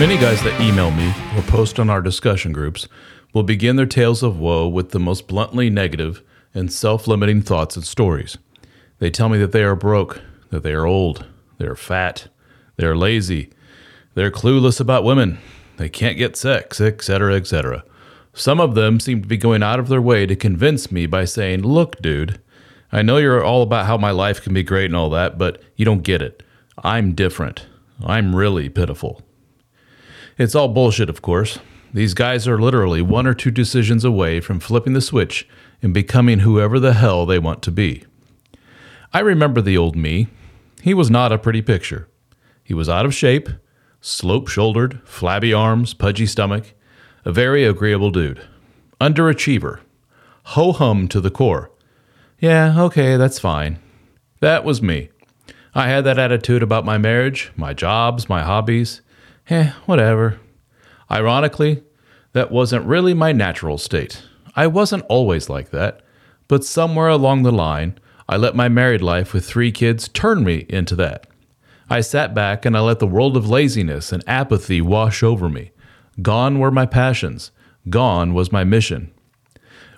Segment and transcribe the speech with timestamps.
[0.00, 2.88] Many guys that email me or post on our discussion groups
[3.34, 6.22] will begin their tales of woe with the most bluntly negative
[6.54, 8.38] and self limiting thoughts and stories.
[8.98, 11.26] They tell me that they are broke, that they are old,
[11.58, 12.28] they are fat,
[12.76, 13.50] they are lazy,
[14.14, 15.36] they're clueless about women,
[15.76, 17.84] they can't get sex, etc., etc.
[18.32, 21.26] Some of them seem to be going out of their way to convince me by
[21.26, 22.40] saying, Look, dude,
[22.90, 25.60] I know you're all about how my life can be great and all that, but
[25.76, 26.42] you don't get it.
[26.82, 27.66] I'm different.
[28.02, 29.20] I'm really pitiful.
[30.40, 31.58] It's all bullshit, of course.
[31.92, 35.46] These guys are literally one or two decisions away from flipping the switch
[35.82, 38.04] and becoming whoever the hell they want to be.
[39.12, 40.28] I remember the old me.
[40.80, 42.08] He was not a pretty picture.
[42.64, 43.50] He was out of shape,
[44.00, 46.72] slope shouldered, flabby arms, pudgy stomach,
[47.26, 48.40] a very agreeable dude.
[48.98, 49.80] Underachiever.
[50.44, 51.70] Ho hum to the core.
[52.38, 53.78] Yeah, okay, that's fine.
[54.40, 55.10] That was me.
[55.74, 59.02] I had that attitude about my marriage, my jobs, my hobbies
[59.48, 60.38] eh, whatever.
[61.10, 61.82] Ironically,
[62.32, 64.22] that wasn't really my natural state.
[64.54, 66.02] I wasn't always like that,
[66.48, 70.66] but somewhere along the line, I let my married life with three kids turn me
[70.68, 71.26] into that.
[71.88, 75.72] I sat back and I let the world of laziness and apathy wash over me.
[76.22, 77.50] Gone were my passions,
[77.88, 79.12] gone was my mission.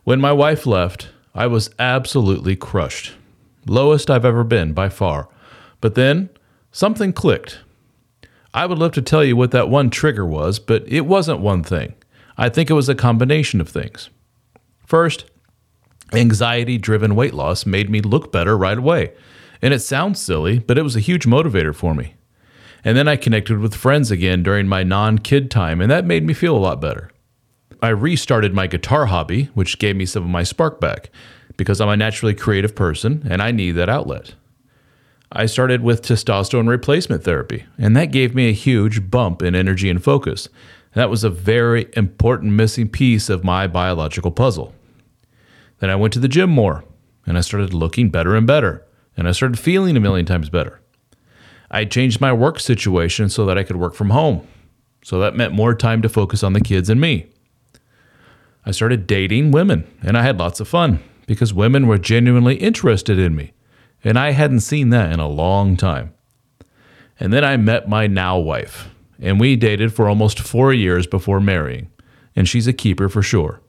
[0.04, 3.12] When my wife left, I was absolutely crushed.
[3.66, 5.28] Lowest I've ever been by far.
[5.80, 6.30] But then
[6.70, 7.60] something clicked
[8.54, 11.62] I would love to tell you what that one trigger was, but it wasn't one
[11.62, 11.94] thing.
[12.36, 14.10] I think it was a combination of things.
[14.86, 15.24] First,
[16.12, 19.12] anxiety driven weight loss made me look better right away.
[19.62, 22.14] And it sounds silly, but it was a huge motivator for me.
[22.84, 26.24] And then I connected with friends again during my non kid time, and that made
[26.24, 27.10] me feel a lot better.
[27.80, 31.10] I restarted my guitar hobby, which gave me some of my spark back,
[31.56, 34.34] because I'm a naturally creative person and I need that outlet.
[35.34, 39.88] I started with testosterone replacement therapy, and that gave me a huge bump in energy
[39.88, 40.50] and focus.
[40.92, 44.74] That was a very important missing piece of my biological puzzle.
[45.78, 46.84] Then I went to the gym more,
[47.24, 48.84] and I started looking better and better,
[49.16, 50.82] and I started feeling a million times better.
[51.70, 54.46] I changed my work situation so that I could work from home.
[55.02, 57.28] So that meant more time to focus on the kids and me.
[58.66, 63.18] I started dating women, and I had lots of fun because women were genuinely interested
[63.18, 63.54] in me
[64.04, 66.14] and I hadn't seen that in a long time.
[67.20, 68.88] And then I met my now wife,
[69.20, 71.90] and we dated for almost four years before marrying,
[72.34, 73.60] and she's a keeper for sure.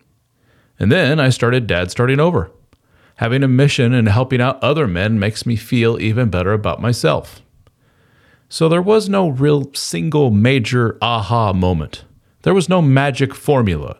[0.79, 2.51] And then I started Dad Starting Over.
[3.17, 7.41] Having a mission and helping out other men makes me feel even better about myself.
[8.49, 12.05] So there was no real single major aha moment.
[12.41, 13.97] There was no magic formula.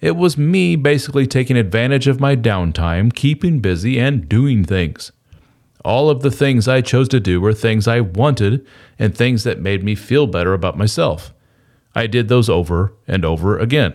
[0.00, 5.12] It was me basically taking advantage of my downtime, keeping busy, and doing things.
[5.84, 8.66] All of the things I chose to do were things I wanted
[8.98, 11.32] and things that made me feel better about myself.
[11.94, 13.94] I did those over and over again.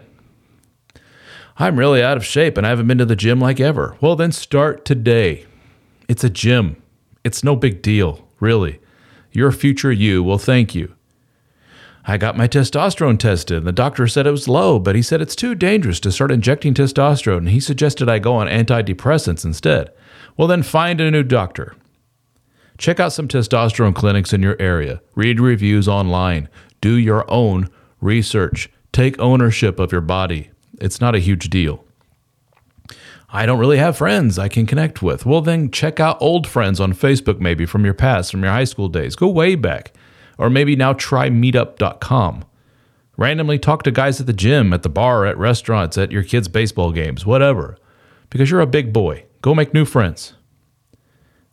[1.58, 3.96] I'm really out of shape and I haven't been to the gym like ever.
[4.02, 5.46] Well, then start today.
[6.08, 6.82] It's a gym.
[7.24, 8.80] It's no big deal, really.
[9.32, 10.96] Your future you will thank you.
[12.08, 15.22] I got my testosterone tested, and the doctor said it was low, but he said
[15.22, 19.92] it's too dangerous to start injecting testosterone, and he suggested I go on antidepressants instead.
[20.38, 21.76] Well, then find a new doctor.
[22.78, 25.02] Check out some testosterone clinics in your area.
[25.16, 26.48] Read reviews online.
[26.80, 27.70] Do your own
[28.02, 28.70] research.
[28.92, 30.52] Take ownership of your body.
[30.80, 31.84] It's not a huge deal.
[33.30, 35.26] I don't really have friends I can connect with.
[35.26, 38.64] Well, then check out old friends on Facebook, maybe from your past, from your high
[38.66, 39.16] school days.
[39.16, 39.94] Go way back.
[40.38, 42.46] Or maybe now try meetup.com.
[43.18, 46.48] Randomly talk to guys at the gym, at the bar, at restaurants, at your kids'
[46.48, 47.78] baseball games, whatever.
[48.30, 49.24] Because you're a big boy.
[49.42, 50.34] Go make new friends.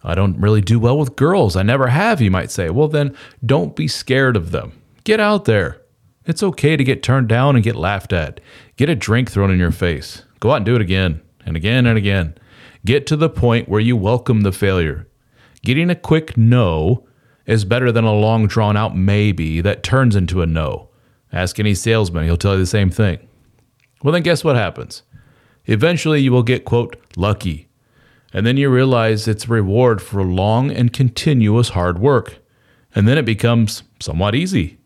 [0.02, 1.54] I don't really do well with girls.
[1.54, 2.70] I never have, you might say.
[2.70, 4.72] Well, then don't be scared of them.
[5.04, 5.80] Get out there.
[6.24, 8.40] It's okay to get turned down and get laughed at.
[8.76, 10.22] Get a drink thrown in your face.
[10.40, 12.34] Go out and do it again and again and again.
[12.84, 15.08] Get to the point where you welcome the failure.
[15.62, 17.06] Getting a quick no
[17.52, 20.88] is better than a long drawn out maybe that turns into a no.
[21.32, 23.18] Ask any salesman, he'll tell you the same thing.
[24.02, 25.02] Well, then guess what happens?
[25.66, 27.68] Eventually, you will get, quote, lucky.
[28.32, 32.38] And then you realize it's a reward for long and continuous hard work.
[32.94, 34.78] And then it becomes somewhat easy.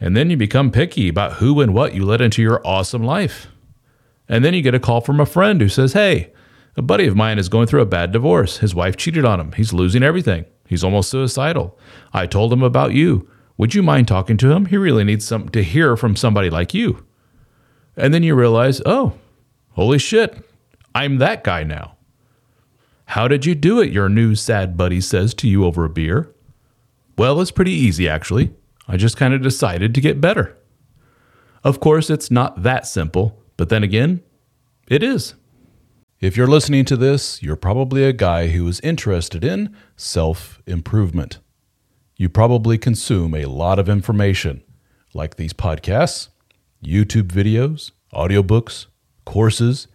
[0.00, 3.48] And then you become picky about who and what you let into your awesome life.
[4.28, 6.32] And then you get a call from a friend who says, Hey,
[6.76, 8.58] a buddy of mine is going through a bad divorce.
[8.58, 9.52] His wife cheated on him.
[9.52, 10.44] He's losing everything.
[10.74, 11.78] He's almost suicidal.
[12.12, 13.30] I told him about you.
[13.58, 14.66] Would you mind talking to him?
[14.66, 17.06] He really needs some to hear from somebody like you.
[17.96, 19.12] And then you realize, oh,
[19.70, 20.44] holy shit,
[20.92, 21.96] I'm that guy now.
[23.04, 23.92] How did you do it?
[23.92, 26.34] Your new sad buddy says to you over a beer.
[27.16, 28.52] Well, it's pretty easy, actually.
[28.88, 30.56] I just kind of decided to get better.
[31.62, 34.24] Of course, it's not that simple, but then again,
[34.88, 35.34] it is.
[36.24, 41.38] If you're listening to this, you're probably a guy who is interested in self improvement.
[42.16, 44.62] You probably consume a lot of information,
[45.12, 46.28] like these podcasts,
[46.82, 48.86] YouTube videos, audiobooks,
[49.26, 49.86] courses,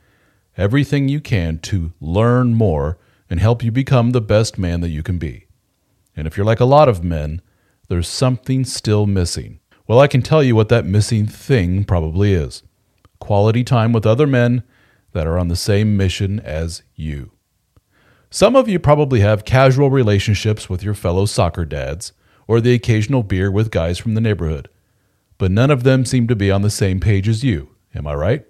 [0.55, 5.01] everything you can to learn more and help you become the best man that you
[5.01, 5.47] can be.
[6.15, 7.41] And if you're like a lot of men,
[7.87, 9.61] there's something still missing.
[9.87, 12.61] Well, I can tell you what that missing thing probably is
[13.17, 14.61] quality time with other men
[15.11, 17.31] that are on the same mission as you.
[18.29, 22.13] Some of you probably have casual relationships with your fellow soccer dads
[22.47, 24.69] or the occasional beer with guys from the neighborhood,
[25.37, 27.69] but none of them seem to be on the same page as you.
[27.95, 28.45] Am I right?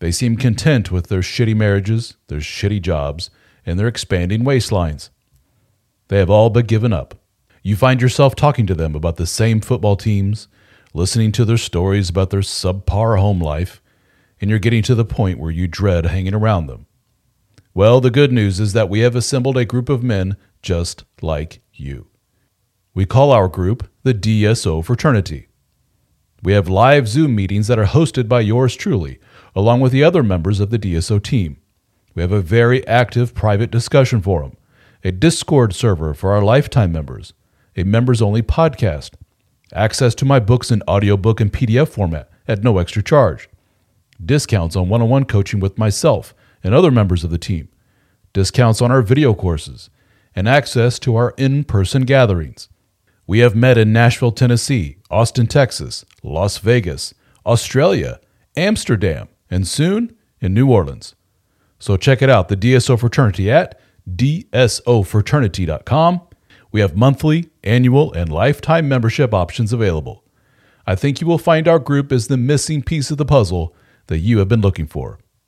[0.00, 3.30] They seem content with their shitty marriages, their shitty jobs,
[3.64, 5.10] and their expanding waistlines.
[6.08, 7.14] They have all but given up.
[7.62, 10.48] You find yourself talking to them about the same football teams,
[10.92, 13.80] listening to their stories about their subpar home life,
[14.42, 16.86] and you're getting to the point where you dread hanging around them.
[17.74, 21.60] Well, the good news is that we have assembled a group of men just like
[21.72, 22.08] you.
[22.92, 25.46] We call our group the DSO Fraternity.
[26.42, 29.20] We have live Zoom meetings that are hosted by yours truly,
[29.54, 31.58] along with the other members of the DSO team.
[32.16, 34.56] We have a very active private discussion forum,
[35.04, 37.32] a Discord server for our lifetime members,
[37.76, 39.12] a members only podcast,
[39.72, 43.48] access to my books in audiobook and PDF format at no extra charge,
[44.24, 47.68] discounts on one on one coaching with myself and other members of the team,
[48.32, 49.90] discounts on our video courses,
[50.34, 52.68] and access to our in person gatherings.
[53.26, 57.14] We have met in Nashville, Tennessee, Austin, Texas, Las Vegas,
[57.46, 58.20] Australia,
[58.56, 61.14] Amsterdam, and soon in New Orleans.
[61.78, 63.78] So check it out, the DSO Fraternity at
[64.10, 66.20] dsofraternity.com.
[66.70, 70.24] We have monthly, annual, and lifetime membership options available.
[70.86, 73.74] I think you will find our group is the missing piece of the puzzle
[74.06, 75.18] that you have been looking for.